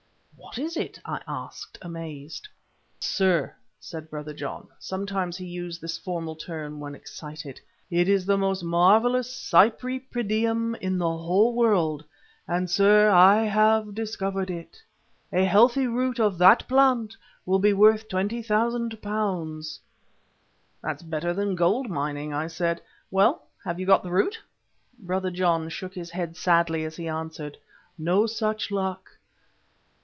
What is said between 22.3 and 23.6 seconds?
I said. "Well,